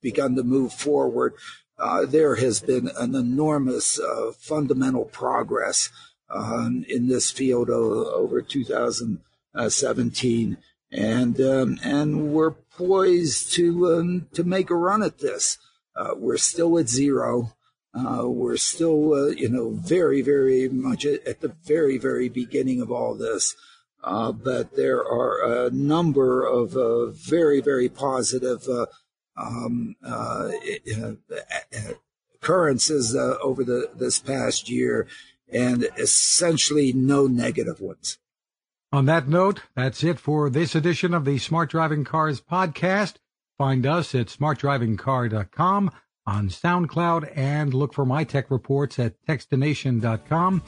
begun 0.00 0.36
to 0.36 0.44
move 0.44 0.72
forward. 0.72 1.34
Uh, 1.76 2.06
there 2.06 2.36
has 2.36 2.60
been 2.60 2.88
an 2.96 3.16
enormous 3.16 3.98
uh, 3.98 4.30
fundamental 4.38 5.06
progress 5.06 5.90
um, 6.30 6.84
in 6.88 7.08
this 7.08 7.32
field 7.32 7.68
over 7.68 8.40
2017 8.40 10.56
and 10.94 11.40
um, 11.40 11.78
and 11.82 12.32
we're 12.32 12.52
poised 12.52 13.52
to 13.54 13.94
um, 13.94 14.28
to 14.32 14.44
make 14.44 14.70
a 14.70 14.76
run 14.76 15.02
at 15.02 15.18
this. 15.18 15.58
Uh, 15.96 16.14
we're 16.16 16.36
still 16.36 16.78
at 16.78 16.88
zero. 16.88 17.52
Uh, 17.94 18.28
we're 18.28 18.56
still, 18.56 19.14
uh, 19.14 19.26
you 19.28 19.48
know, 19.48 19.70
very, 19.70 20.20
very 20.20 20.68
much 20.68 21.06
at 21.06 21.40
the 21.40 21.54
very, 21.64 21.96
very 21.96 22.28
beginning 22.28 22.80
of 22.80 22.90
all 22.90 23.14
this. 23.14 23.54
Uh, 24.02 24.32
but 24.32 24.74
there 24.74 24.98
are 24.98 25.66
a 25.66 25.70
number 25.70 26.44
of 26.44 26.76
uh, 26.76 27.06
very, 27.06 27.60
very 27.60 27.88
positive 27.88 28.68
uh, 28.68 28.86
um, 29.36 29.94
occurrences 32.34 33.16
over 33.16 33.64
the 33.64 33.90
this 33.94 34.18
past 34.18 34.68
year, 34.68 35.06
and 35.52 35.88
essentially 35.96 36.92
no 36.92 37.26
negative 37.26 37.80
ones. 37.80 38.18
On 38.94 39.06
that 39.06 39.26
note, 39.26 39.62
that's 39.74 40.04
it 40.04 40.20
for 40.20 40.48
this 40.48 40.76
edition 40.76 41.14
of 41.14 41.24
the 41.24 41.38
Smart 41.38 41.68
Driving 41.68 42.04
Cars 42.04 42.40
podcast. 42.40 43.14
Find 43.58 43.84
us 43.84 44.14
at 44.14 44.28
smartdrivingcar.com 44.28 45.90
on 46.28 46.48
SoundCloud 46.48 47.36
and 47.36 47.74
look 47.74 47.92
for 47.92 48.06
my 48.06 48.22
tech 48.22 48.52
reports 48.52 49.00
at 49.00 49.20
techstination.com. 49.26 50.62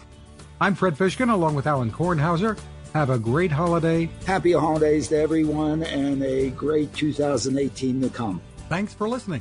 I'm 0.60 0.74
Fred 0.74 0.96
Fishkin 0.96 1.32
along 1.32 1.54
with 1.54 1.68
Alan 1.68 1.92
Kornhauser. 1.92 2.58
Have 2.94 3.10
a 3.10 3.18
great 3.20 3.52
holiday. 3.52 4.10
Happy 4.26 4.50
holidays 4.50 5.06
to 5.06 5.18
everyone 5.18 5.84
and 5.84 6.20
a 6.24 6.50
great 6.50 6.92
2018 6.94 8.00
to 8.00 8.08
come. 8.08 8.40
Thanks 8.68 8.92
for 8.92 9.08
listening. 9.08 9.40